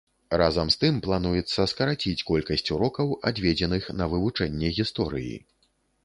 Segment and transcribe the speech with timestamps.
[0.41, 5.35] Разам з тым, плануецца скараціць колькасць урокаў, адведзеных на вывучэнне гісторыі.